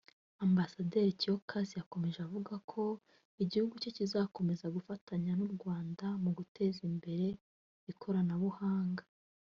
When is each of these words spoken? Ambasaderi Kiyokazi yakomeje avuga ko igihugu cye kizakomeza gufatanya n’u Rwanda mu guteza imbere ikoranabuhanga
Ambasaderi 0.45 1.11
Kiyokazi 1.19 1.73
yakomeje 1.79 2.19
avuga 2.27 2.53
ko 2.71 2.81
igihugu 3.43 3.73
cye 3.81 3.89
kizakomeza 3.97 4.73
gufatanya 4.75 5.31
n’u 5.39 5.49
Rwanda 5.55 6.05
mu 6.23 6.29
guteza 6.37 6.79
imbere 6.91 7.25
ikoranabuhanga 7.91 9.03